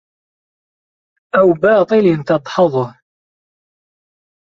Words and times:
أَوْ 1.35 1.53
بَاطِلٍ 1.53 2.23
تَدْحَضُهُ 2.25 2.95